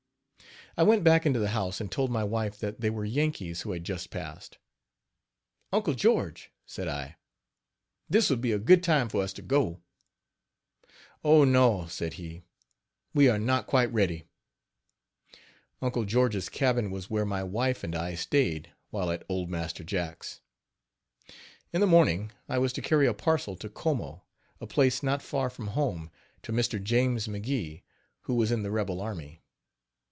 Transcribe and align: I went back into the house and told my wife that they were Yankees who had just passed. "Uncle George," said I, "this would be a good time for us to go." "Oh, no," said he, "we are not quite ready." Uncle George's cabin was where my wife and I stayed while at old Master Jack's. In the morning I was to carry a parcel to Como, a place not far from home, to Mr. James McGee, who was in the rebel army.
I 0.77 0.83
went 0.83 1.03
back 1.03 1.25
into 1.25 1.37
the 1.37 1.49
house 1.49 1.81
and 1.81 1.91
told 1.91 2.11
my 2.11 2.23
wife 2.23 2.57
that 2.59 2.79
they 2.79 2.89
were 2.89 3.03
Yankees 3.03 3.61
who 3.63 3.71
had 3.73 3.83
just 3.83 4.09
passed. 4.09 4.57
"Uncle 5.73 5.93
George," 5.93 6.49
said 6.65 6.87
I, 6.87 7.17
"this 8.09 8.29
would 8.29 8.39
be 8.39 8.53
a 8.53 8.57
good 8.57 8.81
time 8.81 9.09
for 9.09 9.21
us 9.21 9.33
to 9.33 9.41
go." 9.41 9.81
"Oh, 11.25 11.43
no," 11.43 11.87
said 11.87 12.13
he, 12.13 12.43
"we 13.13 13.27
are 13.27 13.37
not 13.37 13.67
quite 13.67 13.91
ready." 13.91 14.23
Uncle 15.81 16.05
George's 16.05 16.47
cabin 16.47 16.89
was 16.89 17.09
where 17.09 17.25
my 17.25 17.43
wife 17.43 17.83
and 17.83 17.93
I 17.93 18.15
stayed 18.15 18.71
while 18.91 19.11
at 19.11 19.25
old 19.27 19.49
Master 19.49 19.83
Jack's. 19.83 20.39
In 21.73 21.81
the 21.81 21.85
morning 21.85 22.31
I 22.47 22.59
was 22.59 22.71
to 22.73 22.81
carry 22.81 23.07
a 23.07 23.13
parcel 23.13 23.57
to 23.57 23.67
Como, 23.67 24.23
a 24.61 24.67
place 24.67 25.03
not 25.03 25.21
far 25.21 25.49
from 25.49 25.67
home, 25.67 26.09
to 26.43 26.53
Mr. 26.53 26.81
James 26.81 27.27
McGee, 27.27 27.83
who 28.21 28.35
was 28.35 28.53
in 28.53 28.63
the 28.63 28.71
rebel 28.71 29.01
army. 29.01 29.41